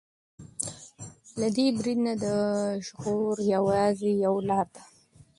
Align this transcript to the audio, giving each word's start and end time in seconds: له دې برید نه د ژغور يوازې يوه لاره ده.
له 1.39 1.47
دې 1.55 1.67
برید 1.77 1.99
نه 2.07 2.13
د 2.23 2.25
ژغور 2.85 3.35
يوازې 3.55 4.11
يوه 4.25 4.41
لاره 4.49 4.69
ده. 4.75 4.81